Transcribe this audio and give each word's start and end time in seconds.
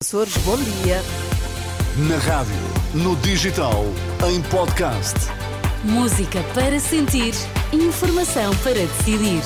Açores, 0.00 0.36
bom 0.44 0.56
dia. 0.56 1.02
Na 2.08 2.18
rádio, 2.18 2.54
no 2.94 3.16
digital, 3.16 3.84
em 4.30 4.40
podcast. 4.42 5.16
Música 5.82 6.40
para 6.54 6.78
sentir, 6.78 7.34
informação 7.72 8.54
para 8.58 8.74
decidir. 8.74 9.42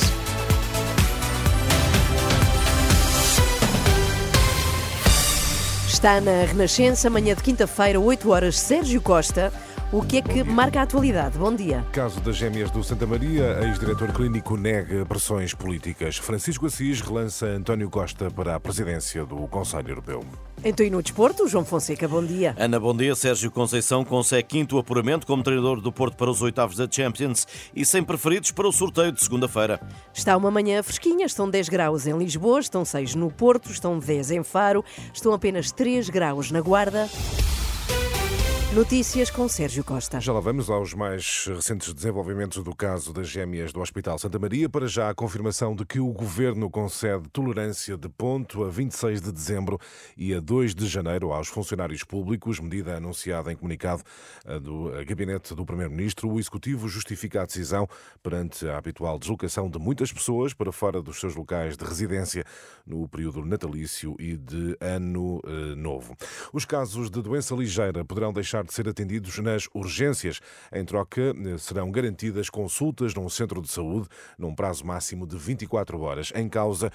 Está 5.89 6.21
na 6.21 6.45
Renascença, 6.45 7.09
manhã 7.09 7.35
de 7.35 7.43
quinta-feira, 7.43 7.99
8 7.99 8.31
horas, 8.31 8.61
Sérgio 8.61 9.01
Costa. 9.01 9.51
O 9.93 10.01
que 10.01 10.17
é 10.17 10.23
que 10.23 10.43
marca 10.43 10.81
a 10.81 10.85
atualidade? 10.85 11.37
Bom 11.37 11.55
dia. 11.55 11.85
Caso 11.93 12.19
das 12.21 12.37
gêmeas 12.37 12.71
do 12.71 12.83
Santa 12.83 13.07
Maria, 13.07 13.59
ex-diretor 13.63 14.11
clínico 14.11 14.57
nega 14.57 15.05
pressões 15.05 15.53
políticas. 15.53 16.17
Francisco 16.17 16.65
Assis 16.65 17.03
relança 17.03 17.45
António 17.45 17.91
Costa 17.91 18.31
para 18.31 18.57
a 18.57 18.61
presidência 18.61 19.27
do 19.27 19.47
Conselho 19.49 19.91
Europeu. 19.91 20.25
Então, 20.65 20.87
e 20.87 20.89
no 20.89 21.03
desporto, 21.03 21.47
João 21.47 21.63
Fonseca, 21.63 22.09
bom 22.09 22.25
dia. 22.25 22.57
Ana, 22.59 22.81
bom 22.81 22.97
dia. 22.97 23.15
Sérgio 23.15 23.51
Conceição 23.51 24.03
consegue 24.03 24.49
quinto 24.49 24.79
apuramento 24.79 25.27
como 25.27 25.43
treinador 25.43 25.79
do 25.79 25.93
Porto 25.93 26.17
para 26.17 26.31
os 26.31 26.41
oitavos 26.41 26.77
da 26.77 26.89
Champions 26.91 27.47
e 27.77 27.85
sem 27.85 28.03
preferidos 28.03 28.51
para 28.51 28.67
o 28.67 28.73
sorteio 28.73 29.13
de 29.13 29.23
segunda-feira. 29.23 29.79
Está 30.15 30.35
uma 30.39 30.51
manhã 30.51 30.83
fresquinha, 30.83 31.27
estão 31.27 31.51
10 31.51 31.69
graus 31.69 32.07
em 32.07 32.17
Lisboa, 32.17 32.61
estão 32.61 32.83
6 32.83 33.15
no 33.15 33.31
Porto, 33.31 33.71
estão 33.71 33.99
10 33.99 34.31
em 34.31 34.43
Faro, 34.43 34.83
estão 35.13 35.35
apenas 35.35 35.71
3 35.71 36.09
graus 36.09 36.51
na 36.51 36.63
Guarda. 36.63 37.11
Notícias 38.75 39.29
com 39.29 39.47
Sérgio 39.51 39.85
Costa. 39.85 40.19
Já 40.19 40.33
lá 40.33 40.41
vamos 40.41 40.71
aos 40.71 40.95
mais 40.95 41.45
recentes 41.47 41.93
desenvolvimentos 41.93 42.65
do 42.65 42.75
caso 42.75 43.13
das 43.13 43.29
gêmeas 43.29 43.71
do 43.71 43.83
Hospital 43.83 44.19
Santa 44.19 44.39
Maria. 44.39 44.67
Para 44.67 44.87
já 44.87 45.11
a 45.11 45.15
confirmação 45.15 45.77
de 45.77 45.85
que 45.85 46.01
o 46.01 46.11
governo 46.11 46.71
concede 46.71 47.29
tolerância 47.29 47.99
de 47.99 48.09
ponto 48.09 48.65
a 48.65 48.71
26 48.71 49.21
de 49.21 49.31
dezembro 49.31 49.79
e 50.17 50.33
a 50.33 50.41
2 50.41 50.75
de 50.75 50.87
janeiro 50.87 51.35
aos 51.35 51.49
funcionários 51.49 52.03
públicos, 52.03 52.61
medida 52.61 52.97
anunciada 52.97 53.53
em 53.53 53.57
comunicado 53.57 54.03
do 54.63 54.91
gabinete 55.07 55.55
do 55.55 55.67
primeiro-ministro. 55.67 56.31
O 56.31 56.41
executivo 56.41 56.89
justifica 56.89 57.43
a 57.43 57.45
decisão 57.45 57.87
perante 58.23 58.67
a 58.67 58.79
habitual 58.79 59.19
deslocação 59.19 59.69
de 59.69 59.79
muitas 59.79 60.11
pessoas 60.11 60.55
para 60.55 60.73
fora 60.73 61.03
dos 61.03 61.21
seus 61.21 61.37
locais 61.37 61.77
de 61.77 61.85
residência 61.85 62.43
no 62.87 63.07
período 63.07 63.45
natalício 63.45 64.17
e 64.19 64.35
de 64.35 64.79
ano 64.81 65.43
eh, 65.45 65.75
novo. 65.75 66.17
Os 66.55 66.65
casos 66.65 67.11
de 67.11 67.21
doença 67.21 67.55
ligeira 67.55 68.03
poderão 68.03 68.33
deixar 68.33 68.62
de 68.63 68.73
ser 68.73 68.89
atendidos 68.89 69.39
nas 69.39 69.69
urgências. 69.75 70.41
Em 70.73 70.85
troca, 70.85 71.35
serão 71.59 71.91
garantidas 71.91 72.49
consultas 72.51 73.15
num 73.15 73.29
centro 73.29 73.61
de 73.61 73.71
saúde 73.71 74.09
num 74.39 74.55
prazo 74.55 74.87
máximo 74.87 75.27
de 75.27 75.37
24 75.37 76.01
horas. 76.01 76.33
Em 76.35 76.49
causa 76.49 76.91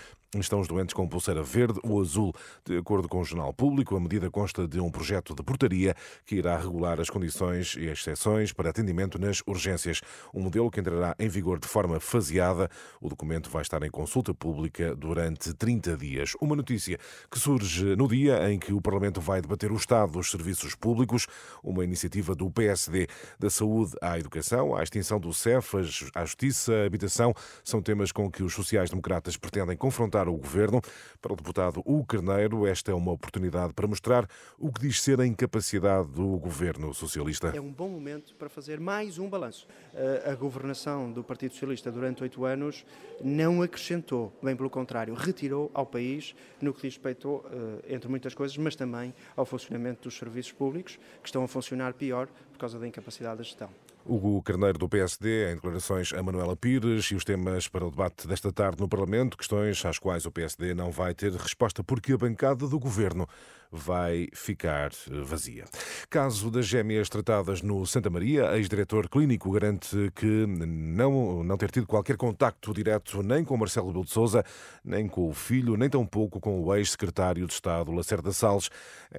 estão 0.46 0.60
os 0.60 0.68
doentes 0.68 0.94
com 0.94 1.08
pulseira 1.08 1.44
verde 1.44 1.80
ou 1.84 2.02
azul. 2.02 2.34
De 2.66 2.78
acordo 2.78 3.08
com 3.08 3.20
o 3.22 3.24
Jornal 3.24 3.54
Público, 3.54 3.96
a 3.96 4.00
medida 4.00 4.30
consta 4.30 4.68
de 4.68 4.80
um 4.80 4.92
projeto 4.92 5.36
de 5.36 5.44
portaria 5.44 5.96
que 6.26 6.36
irá 6.36 6.58
regular 6.58 7.00
as 7.00 7.10
condições 7.10 7.76
e 7.76 7.86
exceções 7.86 8.54
para 8.54 8.70
atendimento 8.70 9.20
nas 9.20 9.42
urgências. 9.46 10.02
Um 10.34 10.42
modelo 10.42 10.70
que 10.70 10.80
entrará 10.80 11.16
em 11.20 11.28
vigor 11.28 11.60
de 11.60 11.68
forma 11.68 12.00
faseada. 12.00 12.70
O 13.02 13.10
documento 13.10 13.50
vai 13.50 13.62
estar 13.62 13.82
em 13.84 13.90
consulta 13.90 14.34
pública 14.34 14.96
durante 14.96 15.54
30 15.54 15.98
dias. 15.98 16.34
Uma 16.40 16.56
notícia 16.56 16.98
que 17.32 17.40
surge 17.40 17.96
no 17.96 18.08
dia 18.08 18.52
em 18.52 18.60
que 18.60 18.74
o 18.74 18.82
Parlamento 18.82 19.20
vai 19.22 19.42
debater 19.42 19.72
o 19.72 19.76
estado 19.76 20.14
dos 20.14 20.32
serviços 20.32 20.76
públicos, 20.76 21.28
uma 21.64 21.84
iniciativa 21.84 22.36
do 22.36 22.50
PSD 22.50 23.08
da 23.40 23.50
saúde 23.50 23.94
à 24.02 24.18
educação, 24.18 24.76
à 24.76 24.84
extinção 24.84 25.20
do 25.20 25.34
CEF, 25.34 25.76
à 26.14 26.26
justiça, 26.26 26.74
à 26.74 26.86
habitação, 26.86 27.34
são 27.64 27.82
temas 27.82 28.12
com 28.12 28.30
que 28.30 28.44
os 28.44 28.54
sociais-democratas 28.54 29.38
pretendem 29.38 29.78
confrontar 29.78 30.27
o 30.30 30.38
governo. 30.38 30.82
Para 31.22 31.34
o 31.34 31.36
deputado 31.36 31.80
Hugo 31.80 32.06
Carneiro, 32.06 32.66
esta 32.66 32.92
é 32.92 32.94
uma 32.94 33.12
oportunidade 33.12 33.74
para 33.74 33.88
mostrar 33.88 34.28
o 34.58 34.72
que 34.72 34.82
diz 34.82 35.02
ser 35.02 35.20
a 35.20 35.26
incapacidade 35.26 36.08
do 36.10 36.38
governo 36.38 36.94
socialista. 36.94 37.52
É 37.56 37.62
um 37.62 37.72
bom 37.72 37.90
momento 37.90 38.36
para 38.36 38.50
fazer 38.50 38.80
mais 38.80 39.18
um 39.18 39.30
balanço. 39.30 39.68
Eh, 39.94 40.30
a 40.32 40.36
governação 40.36 41.12
do 41.12 41.24
Partido 41.24 41.54
Socialista 41.54 41.92
durante 41.92 42.24
oito 42.24 42.46
anos 42.46 42.86
não 43.24 43.62
acrescentou, 43.62 44.32
bem 44.42 44.56
pelo 44.56 44.70
contrário, 44.70 45.14
retirou 45.14 45.72
ao 45.74 45.86
país 45.86 46.36
no 46.62 46.74
que 46.74 46.82
diz 46.82 46.94
respeito, 46.94 47.44
eh, 47.52 47.96
entre 47.96 48.10
muitas 48.10 48.34
coisas, 48.34 48.58
mas 48.58 48.76
também 48.76 49.14
ao 49.36 49.46
funcionamento 49.46 50.04
dos 50.04 50.18
serviços 50.18 50.52
públicos, 50.52 51.00
que 51.22 51.28
estão 51.28 51.44
a 51.44 51.48
funcionar 51.48 51.94
pior 51.94 52.28
por 52.52 52.60
causa 52.60 52.80
da 52.80 52.88
incapacidade 52.88 53.38
da 53.38 53.44
gestão. 53.44 53.70
Hugo 54.08 54.42
Carneiro 54.42 54.80
do 54.80 54.88
PSD, 54.88 55.52
em 55.52 55.56
declarações 55.56 56.14
a 56.14 56.24
Manuela 56.24 56.56
Pires 56.56 57.06
e 57.12 57.16
os 57.16 57.24
temas 57.24 57.68
para 57.68 57.86
o 57.86 57.92
debate 57.92 58.28
desta 58.28 58.52
tarde 58.52 58.80
no 58.80 58.88
Parlamento, 58.88 59.38
questões 59.38 59.84
às 59.86 60.00
quais 60.00 60.26
o 60.26 60.32
PSD 60.32 60.74
não 60.74 60.92
vai 60.92 61.14
ter 61.14 61.34
resposta 61.34 61.84
porque 61.84 62.14
a 62.14 62.18
bancada 62.18 62.68
do 62.68 62.80
governo 62.80 63.28
vai 63.72 64.28
ficar 64.34 64.92
vazia. 65.24 65.66
Caso 66.10 66.50
das 66.50 66.66
gêmeas 66.66 67.10
tratadas 67.10 67.62
no 67.62 67.86
Santa 67.86 68.10
Maria, 68.10 68.56
ex-diretor 68.56 69.10
clínico 69.10 69.52
garante 69.52 70.10
que 70.16 70.46
não, 70.48 71.44
não 71.44 71.58
ter 71.58 71.70
tido 71.70 71.86
qualquer 71.86 72.16
contacto 72.16 72.74
direto 72.74 73.22
nem 73.22 73.44
com 73.44 73.58
Marcelo 73.58 73.88
Rebelo 73.88 74.06
de 74.06 74.12
Sousa, 74.12 74.42
nem 74.86 75.06
com 75.06 75.28
o 75.28 75.34
filho, 75.34 75.76
nem 75.76 75.90
tampouco 75.90 76.40
com 76.40 76.64
o 76.64 76.74
ex-secretário 76.74 77.46
de 77.46 77.52
Estado 77.52 77.92
Lacerda 77.92 78.32
Salles. 78.32 78.70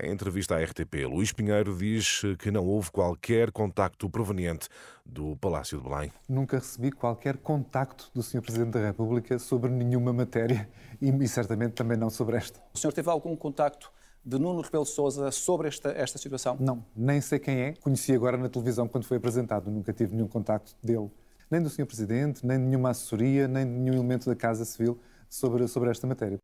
Em 0.03 0.11
entrevista 0.11 0.57
à 0.57 0.65
RTP, 0.65 1.05
Luís 1.07 1.31
Pinheiro 1.31 1.77
diz 1.77 2.23
que 2.39 2.51
não 2.51 2.65
houve 2.65 2.91
qualquer 2.91 3.53
contacto 3.53 4.09
proveniente 4.09 4.71
do 5.05 5.37
Palácio 5.37 5.77
de 5.77 5.87
Belém. 5.87 6.11
Nunca 6.27 6.57
recebi 6.57 6.91
qualquer 6.91 7.37
contacto 7.37 8.11
do 8.15 8.23
Sr. 8.23 8.41
Presidente 8.41 8.71
da 8.71 8.87
República 8.87 9.39
sobre 9.39 9.71
nenhuma 9.71 10.11
matéria 10.11 10.67
e, 11.03 11.11
e 11.11 11.29
certamente 11.29 11.75
também 11.75 11.99
não 11.99 12.09
sobre 12.09 12.39
esta. 12.39 12.59
O 12.73 12.79
senhor 12.79 12.95
teve 12.95 13.11
algum 13.11 13.37
contacto 13.37 13.93
de 14.25 14.39
Nuno 14.39 14.61
Rebelo 14.61 14.85
de 14.85 14.91
Sousa 14.91 15.31
sobre 15.31 15.69
esta, 15.69 15.91
esta 15.91 16.19
situação? 16.19 16.57
Não, 16.61 16.85
nem 16.95 17.21
sei 17.21 17.39
quem 17.39 17.61
é. 17.61 17.75
Conheci 17.75 18.13
agora 18.13 18.37
na 18.37 18.49
televisão 18.49 18.89
quando 18.89 19.05
foi 19.05 19.17
apresentado. 19.17 19.71
Nunca 19.71 19.93
tive 19.93 20.15
nenhum 20.15 20.29
contacto 20.29 20.75
dele, 20.83 21.11
nem 21.51 21.63
do 21.63 21.71
Sr. 21.71 21.87
Presidente, 21.87 22.47
nem 22.47 22.59
de 22.59 22.65
nenhuma 22.65 22.91
assessoria, 22.91 23.49
nem 23.49 23.65
de 23.65 23.73
nenhum 23.73 23.95
elemento 23.95 24.29
da 24.29 24.37
Casa 24.37 24.65
Civil 24.65 24.99
sobre, 25.29 25.67
sobre 25.69 25.91
esta 25.91 26.07
matéria. 26.07 26.39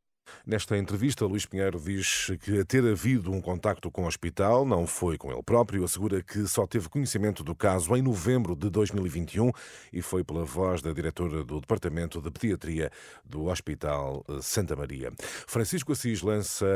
Nesta 0.47 0.77
entrevista, 0.77 1.25
Luís 1.25 1.47
Pinheiro 1.47 1.81
diz 1.81 2.31
que 2.43 2.63
ter 2.67 2.85
havido 2.85 3.33
um 3.33 3.41
contacto 3.41 3.91
com 3.91 4.05
o 4.05 4.07
hospital 4.07 4.67
não 4.67 4.87
foi 4.87 5.17
com 5.17 5.33
ele 5.33 5.43
próprio. 5.43 5.83
Assegura 5.83 6.23
que 6.23 6.47
só 6.47 6.67
teve 6.67 6.87
conhecimento 6.87 7.43
do 7.43 7.55
caso 7.55 7.97
em 7.97 8.03
novembro 8.03 8.55
de 8.55 8.69
2021 8.69 9.51
e 9.91 10.03
foi 10.03 10.23
pela 10.23 10.45
voz 10.45 10.83
da 10.83 10.93
diretora 10.93 11.43
do 11.43 11.63
Departamento 11.63 12.21
de 12.21 12.31
Pediatria 12.31 12.91
do 13.25 13.47
Hospital 13.47 14.23
Santa 14.43 14.77
Maria. 14.77 15.11
Francisco 15.47 15.93
Assis 15.93 16.21
lança 16.21 16.67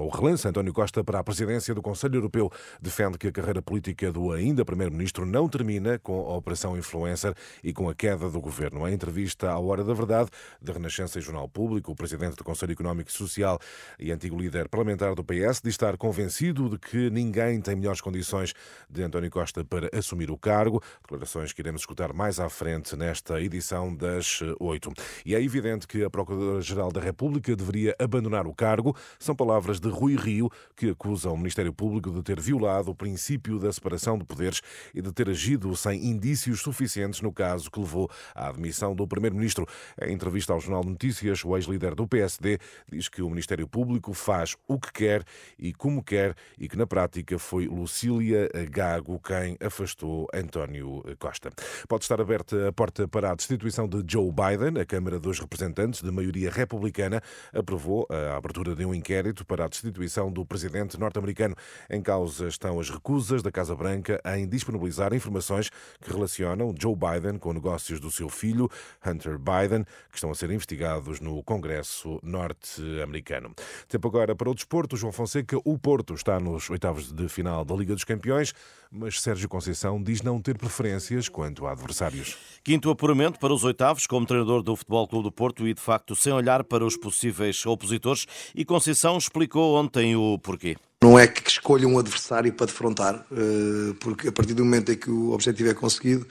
ou 0.00 0.08
relança 0.08 0.48
António 0.48 0.72
Costa 0.72 1.04
para 1.04 1.18
a 1.18 1.24
presidência 1.24 1.74
do 1.74 1.82
Conselho 1.82 2.14
Europeu. 2.14 2.50
Defende 2.80 3.18
que 3.18 3.28
a 3.28 3.32
carreira 3.32 3.60
política 3.60 4.10
do 4.10 4.32
ainda 4.32 4.64
primeiro-ministro 4.64 5.26
não 5.26 5.46
termina 5.46 5.98
com 5.98 6.20
a 6.20 6.36
Operação 6.38 6.74
Influencer 6.74 7.34
e 7.62 7.70
com 7.74 7.86
a 7.90 7.94
queda 7.94 8.30
do 8.30 8.40
governo. 8.40 8.88
Em 8.88 8.94
entrevista 8.94 9.50
à 9.50 9.58
Hora 9.58 9.84
da 9.84 9.92
Verdade, 9.92 10.30
da 10.58 10.72
Renascença 10.72 11.18
e 11.18 11.22
Jornal 11.22 11.46
Público, 11.50 11.92
o 11.92 11.94
presidente 11.94 12.36
do 12.36 12.44
Conselho 12.44 12.72
Económico 12.72 13.09
Social 13.12 13.58
e 13.98 14.12
antigo 14.12 14.38
líder 14.38 14.68
parlamentar 14.68 15.14
do 15.14 15.24
PS, 15.24 15.60
diz 15.62 15.74
estar 15.74 15.96
convencido 15.96 16.68
de 16.68 16.78
que 16.78 17.10
ninguém 17.10 17.60
tem 17.60 17.76
melhores 17.76 18.00
condições 18.00 18.52
de 18.88 19.02
António 19.02 19.30
Costa 19.30 19.64
para 19.64 19.88
assumir 19.96 20.30
o 20.30 20.38
cargo. 20.38 20.82
Declarações 21.02 21.52
que 21.52 21.60
iremos 21.60 21.82
escutar 21.82 22.12
mais 22.12 22.38
à 22.38 22.48
frente 22.48 22.96
nesta 22.96 23.40
edição 23.40 23.94
das 23.94 24.40
oito. 24.58 24.92
E 25.24 25.34
é 25.34 25.42
evidente 25.42 25.86
que 25.86 26.04
a 26.04 26.10
Procuradora-Geral 26.10 26.92
da 26.92 27.00
República 27.00 27.54
deveria 27.56 27.94
abandonar 27.98 28.46
o 28.46 28.54
cargo. 28.54 28.96
São 29.18 29.34
palavras 29.34 29.80
de 29.80 29.88
Rui 29.88 30.16
Rio, 30.16 30.50
que 30.76 30.90
acusam 30.90 31.34
o 31.34 31.36
Ministério 31.36 31.72
Público 31.72 32.10
de 32.10 32.22
ter 32.22 32.40
violado 32.40 32.90
o 32.90 32.94
princípio 32.94 33.58
da 33.58 33.72
separação 33.72 34.18
de 34.18 34.24
poderes 34.24 34.60
e 34.94 35.00
de 35.00 35.12
ter 35.12 35.28
agido 35.28 35.74
sem 35.76 36.06
indícios 36.06 36.60
suficientes 36.60 37.20
no 37.20 37.32
caso 37.32 37.70
que 37.70 37.80
levou 37.80 38.10
à 38.34 38.48
admissão 38.48 38.94
do 38.94 39.06
Primeiro-Ministro. 39.06 39.66
Em 40.00 40.12
entrevista 40.12 40.52
ao 40.52 40.60
Jornal 40.60 40.82
de 40.82 40.90
Notícias, 40.90 41.44
o 41.44 41.56
ex-líder 41.56 41.94
do 41.94 42.06
PSD 42.06 42.58
diz 42.90 42.99
que 43.08 43.22
o 43.22 43.28
Ministério 43.28 43.66
Público 43.66 44.12
faz 44.12 44.56
o 44.66 44.78
que 44.78 44.92
quer 44.92 45.24
e 45.58 45.72
como 45.72 46.02
quer 46.02 46.34
e 46.58 46.68
que 46.68 46.76
na 46.76 46.86
prática 46.86 47.38
foi 47.38 47.66
Lucília 47.66 48.48
Gago 48.70 49.20
quem 49.20 49.56
afastou 49.64 50.26
António 50.32 51.02
Costa. 51.18 51.50
Pode 51.88 52.04
estar 52.04 52.20
aberta 52.20 52.68
a 52.68 52.72
porta 52.72 53.06
para 53.06 53.30
a 53.30 53.34
destituição 53.34 53.88
de 53.88 54.02
Joe 54.06 54.30
Biden. 54.30 54.80
A 54.80 54.86
Câmara 54.86 55.18
dos 55.18 55.38
Representantes, 55.38 56.02
de 56.02 56.10
maioria 56.10 56.50
republicana, 56.50 57.22
aprovou 57.52 58.06
a 58.10 58.36
abertura 58.36 58.74
de 58.74 58.84
um 58.84 58.94
inquérito 58.94 59.44
para 59.44 59.64
a 59.64 59.68
destituição 59.68 60.32
do 60.32 60.44
presidente 60.44 60.98
norte-americano. 60.98 61.54
Em 61.88 62.02
causa 62.02 62.48
estão 62.48 62.80
as 62.80 62.90
recusas 62.90 63.42
da 63.42 63.50
Casa 63.50 63.74
Branca 63.74 64.20
em 64.36 64.48
disponibilizar 64.48 65.12
informações 65.14 65.70
que 66.00 66.12
relacionam 66.12 66.74
Joe 66.78 66.96
Biden 66.96 67.38
com 67.38 67.52
negócios 67.52 68.00
do 68.00 68.10
seu 68.10 68.28
filho, 68.28 68.68
Hunter 69.04 69.38
Biden, 69.38 69.84
que 70.10 70.16
estão 70.16 70.30
a 70.30 70.34
ser 70.34 70.50
investigados 70.50 71.20
no 71.20 71.42
Congresso 71.42 72.18
norte 72.22 72.82
americano. 73.02 73.54
Tempo 73.88 74.08
agora 74.08 74.34
para 74.34 74.50
o 74.50 74.54
desporto. 74.54 74.96
João 74.96 75.12
Fonseca, 75.12 75.58
o 75.64 75.78
Porto 75.78 76.14
está 76.14 76.40
nos 76.40 76.68
oitavos 76.70 77.12
de 77.12 77.28
final 77.28 77.64
da 77.64 77.74
Liga 77.74 77.94
dos 77.94 78.04
Campeões, 78.04 78.54
mas 78.90 79.20
Sérgio 79.20 79.48
Conceição 79.48 80.02
diz 80.02 80.22
não 80.22 80.40
ter 80.40 80.56
preferências 80.56 81.28
quanto 81.28 81.66
a 81.66 81.72
adversários. 81.72 82.36
Quinto 82.64 82.90
apuramento 82.90 83.38
para 83.38 83.52
os 83.52 83.64
oitavos, 83.64 84.06
como 84.06 84.26
treinador 84.26 84.62
do 84.62 84.74
Futebol 84.74 85.06
Clube 85.06 85.24
do 85.24 85.32
Porto 85.32 85.66
e, 85.66 85.74
de 85.74 85.80
facto, 85.80 86.16
sem 86.16 86.32
olhar 86.32 86.64
para 86.64 86.84
os 86.84 86.96
possíveis 86.96 87.64
opositores. 87.66 88.26
E 88.54 88.64
Conceição 88.64 89.18
explicou 89.18 89.76
ontem 89.76 90.16
o 90.16 90.38
porquê. 90.38 90.76
Não 91.02 91.18
é 91.18 91.26
que 91.26 91.48
escolha 91.48 91.88
um 91.88 91.98
adversário 91.98 92.52
para 92.52 92.66
defrontar, 92.66 93.24
eh, 93.32 93.94
porque 94.00 94.28
a 94.28 94.32
partir 94.32 94.52
do 94.52 94.64
momento 94.64 94.92
em 94.92 94.96
que 94.96 95.10
o 95.10 95.32
objetivo 95.32 95.70
é 95.70 95.74
conseguido, 95.74 96.26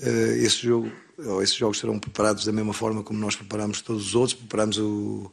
eh, 0.00 0.38
esse 0.38 0.62
jogo, 0.62 0.90
ou 1.18 1.42
esses 1.42 1.54
jogos 1.54 1.78
serão 1.78 1.98
preparados 1.98 2.44
da 2.44 2.52
mesma 2.52 2.72
forma 2.72 3.02
como 3.02 3.18
nós 3.18 3.36
preparamos 3.36 3.82
todos 3.82 4.06
os 4.06 4.14
outros. 4.14 4.34
Preparamos 4.34 4.78
o 4.78 5.30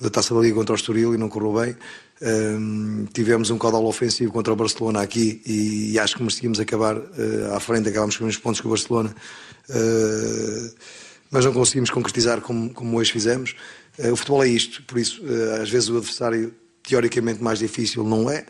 da 0.00 0.10
Taça 0.10 0.34
da 0.34 0.40
Liga 0.40 0.54
contra 0.54 0.72
o 0.72 0.76
Estoril 0.76 1.14
e 1.14 1.18
não 1.18 1.28
correu 1.28 1.54
bem. 1.54 1.76
Um, 2.22 3.06
tivemos 3.12 3.50
um 3.50 3.58
caudal 3.58 3.84
ofensivo 3.84 4.32
contra 4.32 4.52
o 4.52 4.56
Barcelona 4.56 5.02
aqui 5.02 5.42
e, 5.44 5.92
e 5.92 5.98
acho 5.98 6.16
que 6.16 6.22
merecíamos 6.22 6.58
acabar 6.58 6.96
uh, 6.96 7.54
à 7.54 7.60
frente, 7.60 7.88
acabámos 7.88 8.16
com 8.16 8.24
os 8.24 8.38
pontos 8.38 8.60
com 8.60 8.68
o 8.68 8.70
Barcelona, 8.70 9.14
uh, 9.68 10.74
mas 11.30 11.44
não 11.44 11.52
conseguimos 11.52 11.90
concretizar 11.90 12.40
como, 12.40 12.72
como 12.72 12.96
hoje 12.96 13.12
fizemos. 13.12 13.54
Uh, 13.98 14.12
o 14.12 14.16
futebol 14.16 14.42
é 14.42 14.48
isto, 14.48 14.82
por 14.84 14.98
isso 14.98 15.22
às 15.60 15.68
vezes 15.68 15.88
o 15.90 15.96
adversário 15.98 16.54
teoricamente 16.82 17.42
mais 17.42 17.58
difícil 17.58 18.02
não 18.04 18.30
é. 18.30 18.46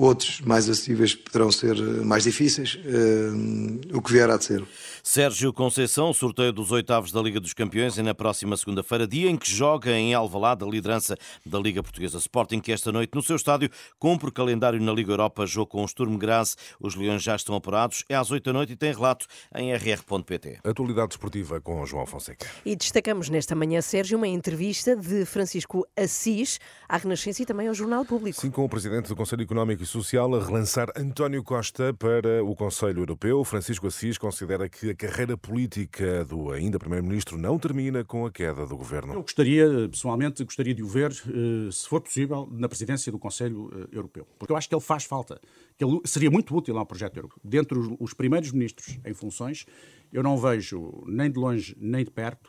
Outros 0.00 0.40
mais 0.40 0.66
acessíveis 0.66 1.14
poderão 1.14 1.52
ser 1.52 1.76
eh, 1.76 2.02
mais 2.02 2.24
difíceis, 2.24 2.76
uh, 2.76 3.98
o 3.98 4.00
que 4.00 4.10
vier 4.10 4.30
a 4.30 4.38
de 4.38 4.44
ser. 4.46 4.64
Sérgio 5.02 5.52
Conceição, 5.52 6.10
sorteio 6.14 6.54
dos 6.54 6.72
oitavos 6.72 7.12
da 7.12 7.20
Liga 7.20 7.38
dos 7.38 7.52
Campeões 7.52 7.98
é 7.98 8.02
na 8.02 8.14
próxima 8.14 8.56
segunda-feira, 8.56 9.06
dia 9.06 9.28
em 9.28 9.36
que 9.36 9.50
joga 9.50 9.92
em 9.92 10.14
Alvalade 10.14 10.64
a 10.64 10.66
liderança 10.66 11.18
da 11.44 11.58
Liga 11.58 11.82
Portuguesa 11.82 12.16
Sporting, 12.16 12.60
que 12.60 12.72
esta 12.72 12.90
noite 12.90 13.10
no 13.14 13.22
seu 13.22 13.36
estádio 13.36 13.68
cumpre 13.98 14.30
calendário 14.32 14.80
na 14.80 14.90
Liga 14.90 15.12
Europa, 15.12 15.44
jogo 15.44 15.66
com 15.66 15.84
o 15.84 15.88
Sturm 15.88 16.16
Graz. 16.16 16.56
Os 16.80 16.94
Leões 16.94 17.22
já 17.22 17.36
estão 17.36 17.54
apurados, 17.54 18.02
é 18.08 18.14
às 18.14 18.30
oito 18.30 18.44
da 18.44 18.54
noite 18.54 18.72
e 18.72 18.76
tem 18.76 18.94
relato 18.94 19.26
em 19.54 19.70
rr.pt. 19.74 20.60
Atualidade 20.64 21.12
esportiva 21.12 21.60
com 21.60 21.84
João 21.84 22.06
Fonseca. 22.06 22.46
E 22.64 22.74
destacamos 22.74 23.28
nesta 23.28 23.54
manhã, 23.54 23.82
Sérgio, 23.82 24.16
uma 24.16 24.28
entrevista 24.28 24.96
de 24.96 25.26
Francisco 25.26 25.86
Assis 25.94 26.58
à 26.88 26.96
Renascença 26.96 27.42
e 27.42 27.46
também 27.46 27.68
ao 27.68 27.74
Jornal 27.74 28.06
Público. 28.06 28.40
Sim, 28.40 28.50
com 28.50 28.64
o 28.64 28.68
Presidente 28.68 29.08
do 29.08 29.16
Conselho 29.16 29.42
Económico 29.42 29.82
e 29.82 29.89
Social 29.90 30.32
a 30.36 30.44
relançar 30.44 30.88
António 30.96 31.42
Costa 31.42 31.92
para 31.92 32.44
o 32.44 32.54
Conselho 32.54 33.00
Europeu. 33.00 33.42
Francisco 33.42 33.88
Assis 33.88 34.16
considera 34.16 34.68
que 34.68 34.90
a 34.90 34.94
carreira 34.94 35.36
política 35.36 36.24
do 36.24 36.52
ainda 36.52 36.78
Primeiro-Ministro 36.78 37.36
não 37.36 37.58
termina 37.58 38.04
com 38.04 38.24
a 38.24 38.30
queda 38.30 38.64
do 38.64 38.76
governo. 38.76 39.14
Eu 39.14 39.22
gostaria, 39.22 39.88
pessoalmente, 39.88 40.44
gostaria 40.44 40.72
de 40.72 40.80
o 40.84 40.86
ver, 40.86 41.10
eh, 41.10 41.72
se 41.72 41.88
for 41.88 42.00
possível, 42.00 42.48
na 42.52 42.68
presidência 42.68 43.10
do 43.10 43.18
Conselho 43.18 43.68
eh, 43.74 43.96
Europeu. 43.96 44.28
Porque 44.38 44.52
eu 44.52 44.56
acho 44.56 44.68
que 44.68 44.74
ele 44.76 44.80
faz 44.80 45.02
falta, 45.02 45.40
que 45.76 45.84
ele 45.84 46.00
seria 46.04 46.30
muito 46.30 46.56
útil 46.56 46.78
ao 46.78 46.86
projeto 46.86 47.16
europeu. 47.16 47.40
Dentre 47.42 47.76
os 47.98 48.14
primeiros 48.14 48.52
ministros 48.52 48.96
em 49.04 49.12
funções, 49.12 49.66
eu 50.12 50.22
não 50.22 50.38
vejo 50.38 51.02
nem 51.08 51.28
de 51.28 51.36
longe 51.36 51.76
nem 51.80 52.04
de 52.04 52.12
perto 52.12 52.48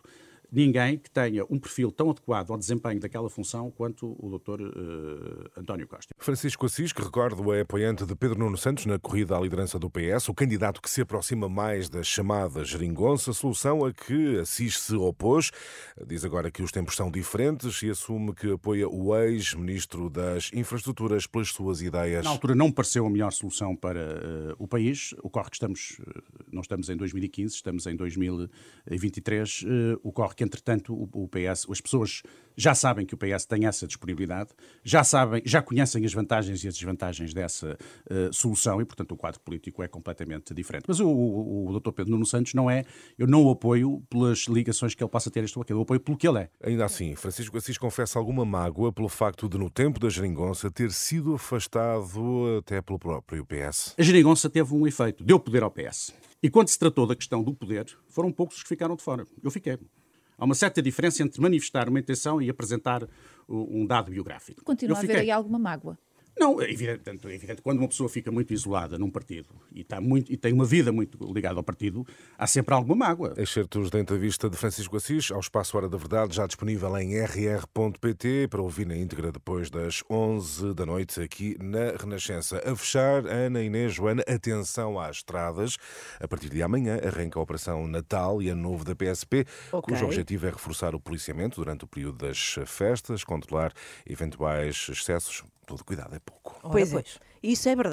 ninguém 0.52 0.98
que 0.98 1.10
tenha 1.10 1.46
um 1.50 1.58
perfil 1.58 1.92
tão 1.92 2.10
adequado 2.10 2.52
ao 2.52 2.58
desempenho 2.58 3.00
daquela 3.00 3.30
função 3.30 3.72
quanto 3.72 4.16
o 4.20 4.38
Dr. 4.38 4.62
Uh, 4.62 5.50
António 5.56 5.88
Costa. 5.88 6.14
Francisco 6.18 6.66
Assis, 6.66 6.92
que 6.92 7.02
recordo 7.02 7.54
é 7.54 7.62
apoiante 7.62 8.06
de 8.06 8.16
Pedro 8.16 8.38
Nuno 8.38 8.58
Santos 8.58 8.86
na 8.86 9.00
corrida 9.00 9.38
à 9.38 9.40
liderança 9.40 9.80
do 9.80 9.90
PS, 9.90 10.28
o 10.28 10.34
candidato 10.34 10.82
que 10.82 10.90
se 10.90 11.02
aproxima 11.02 11.48
mais 11.48 11.90
da 11.90 12.04
chamada 12.04 12.66
geringonça, 12.66 13.32
solução 13.32 13.86
a 13.86 13.94
que 13.94 14.40
Assis 14.40 14.78
se 14.78 14.96
opôs. 14.96 15.52
Diz 16.06 16.26
agora 16.26 16.52
que 16.52 16.62
os 16.62 16.72
tempos 16.72 16.96
são 16.96 17.10
diferentes 17.10 17.82
e 17.84 17.90
assume 17.90 18.34
que 18.34 18.52
apoia 18.52 18.88
o 18.90 19.16
ex-ministro 19.16 20.10
das 20.10 20.52
Infraestruturas 20.54 21.26
pelas 21.26 21.50
suas 21.50 21.82
ideias. 21.82 22.26
Na 22.26 22.32
altura 22.32 22.56
não 22.56 22.72
pareceu 22.72 23.06
a 23.06 23.10
melhor 23.10 23.32
solução 23.32 23.76
para 23.76 24.00
uh, 24.02 24.56
o 24.60 24.68
país. 24.68 25.14
Ocorre 25.24 25.50
que 25.50 25.56
estamos, 25.56 26.00
uh, 26.00 26.24
não 26.52 26.62
estamos 26.62 26.90
em 26.90 26.98
2015, 26.98 27.56
estamos 27.56 27.86
em 27.86 27.96
2023. 27.96 29.62
Uh, 29.62 29.68
ocorre 30.04 30.36
que 30.36 30.41
que, 30.42 30.44
entretanto, 30.44 30.94
o, 31.14 31.28
PS, 31.28 31.68
as 31.70 31.80
pessoas 31.80 32.24
já 32.58 32.74
sabem 32.74 33.06
que 33.06 33.14
o 33.14 33.18
PS 33.18 33.46
tem 33.46 33.68
essa 33.68 33.86
disponibilidade, 33.86 34.50
já 34.84 35.04
sabem, 35.04 35.42
já 35.46 35.62
conhecem 35.62 36.04
as 36.04 36.14
vantagens 36.14 36.64
e 36.64 36.68
as 36.68 36.74
desvantagens 36.74 37.34
dessa 37.34 37.78
uh, 38.10 38.34
solução 38.34 38.82
e, 38.82 38.86
portanto, 38.86 39.12
o 39.12 39.18
quadro 39.18 39.40
político 39.42 39.84
é 39.84 39.88
completamente 39.88 40.54
diferente. 40.54 40.86
Mas 40.88 41.00
o, 41.00 41.08
o, 41.08 41.70
o 41.70 41.80
Dr. 41.80 41.92
Pedro 41.92 42.12
Nuno 42.12 42.26
Santos 42.26 42.54
não 42.56 42.70
é, 42.70 42.84
eu 43.18 43.28
não 43.28 43.44
o 43.44 43.52
apoio 43.52 44.04
pelas 44.10 44.48
ligações 44.48 44.96
que 44.96 45.04
ele 45.04 45.12
possa 45.12 45.30
ter 45.30 45.44
este 45.44 45.58
ou 45.58 45.62
aquele, 45.62 45.78
eu 45.78 45.84
apoio 45.84 46.00
pelo 46.00 46.18
que 46.18 46.28
ele 46.28 46.40
é. 46.40 46.50
Ainda 46.64 46.86
assim, 46.86 47.16
Francisco 47.16 47.56
Assis 47.58 47.78
confessa 47.78 48.18
alguma 48.18 48.44
mágoa 48.44 48.92
pelo 48.92 49.10
facto 49.10 49.48
de, 49.48 49.58
no 49.58 49.70
tempo 49.70 50.00
da 50.00 50.10
geringonça, 50.10 50.72
ter 50.72 50.92
sido 50.92 51.36
afastado 51.36 52.58
até 52.58 52.82
pelo 52.82 52.98
próprio 52.98 53.46
PS. 53.46 53.94
A 53.98 54.02
geringonça 54.02 54.50
teve 54.50 54.74
um 54.74 54.88
efeito, 54.88 55.24
deu 55.24 55.40
poder 55.40 55.62
ao 55.62 55.72
PS. 55.72 56.14
E 56.42 56.50
quando 56.50 56.70
se 56.70 56.80
tratou 56.80 57.06
da 57.06 57.16
questão 57.16 57.44
do 57.44 57.54
poder, 57.54 57.86
foram 58.10 58.32
poucos 58.32 58.58
os 58.58 58.64
que 58.64 58.70
ficaram 58.70 58.96
de 58.96 59.04
fora. 59.04 59.26
Eu 59.44 59.52
fiquei. 59.52 59.78
Há 60.42 60.46
uma 60.46 60.56
certa 60.56 60.82
diferença 60.82 61.22
entre 61.22 61.40
manifestar 61.40 61.88
uma 61.88 62.00
intenção 62.00 62.42
e 62.42 62.50
apresentar 62.50 63.08
um 63.48 63.86
dado 63.86 64.10
biográfico. 64.10 64.64
Continua 64.64 64.98
a 64.98 65.00
haver 65.00 65.18
aí 65.18 65.30
alguma 65.30 65.60
mágoa. 65.60 65.96
Não, 66.42 66.60
é 66.60 66.72
evidente, 66.72 67.28
é 67.28 67.36
evidente, 67.36 67.62
quando 67.62 67.78
uma 67.78 67.88
pessoa 67.88 68.10
fica 68.10 68.32
muito 68.32 68.52
isolada 68.52 68.98
num 68.98 69.12
partido 69.12 69.50
e, 69.72 69.82
está 69.82 70.02
muito, 70.02 70.34
e 70.34 70.36
tem 70.36 70.52
uma 70.52 70.66
vida 70.66 70.92
muito 70.92 71.24
ligada 71.32 71.60
ao 71.60 71.64
partido, 71.64 72.04
há 72.36 72.48
sempre 72.48 72.74
alguma 72.74 72.96
mágoa. 72.96 73.36
Excertos 73.38 73.92
da 73.92 74.00
entrevista 74.00 74.50
de 74.50 74.58
Francisco 74.58 74.98
Assis 74.98 75.30
ao 75.30 75.40
Espaço 75.40 75.78
Hora 75.78 75.88
da 75.88 76.00
Verdade, 76.00 76.36
já 76.36 76.48
disponível 76.48 76.98
em 76.98 77.14
rr.pt 77.16 78.48
para 78.50 78.60
ouvir 78.60 78.88
na 78.88 78.98
íntegra 78.98 79.32
depois 79.32 79.70
das 79.70 80.04
11 80.10 80.74
da 80.74 80.84
noite 80.84 81.22
aqui 81.22 81.56
na 81.62 81.96
Renascença. 81.96 82.60
A 82.66 82.76
fechar, 82.76 83.28
Ana 83.28 83.62
Inês 83.62 83.94
Joana, 83.94 84.24
atenção 84.28 85.00
às 85.00 85.18
estradas. 85.18 85.78
A 86.20 86.28
partir 86.28 86.50
de 86.50 86.64
amanhã 86.64 87.00
arranca 87.06 87.38
a 87.38 87.44
Operação 87.44 87.88
Natal 87.88 88.42
e 88.42 88.50
Ano 88.50 88.64
Novo 88.64 88.84
da 88.84 88.96
PSP, 88.96 89.46
okay. 89.72 89.94
cujo 89.94 90.06
objetivo 90.06 90.48
é 90.48 90.50
reforçar 90.50 90.96
o 90.96 91.00
policiamento 91.00 91.58
durante 91.58 91.86
o 91.86 91.88
período 91.88 92.26
das 92.26 92.56
festas, 92.66 93.24
controlar 93.24 93.72
eventuais 94.08 94.88
excessos 94.90 95.44
todo 95.72 95.86
cuidado 95.86 96.16
é 96.16 96.20
pouco. 96.20 96.60
Pois 96.70 96.94
é, 96.94 97.04
isso 97.42 97.70
é 97.70 97.76
verdade. 97.76 97.90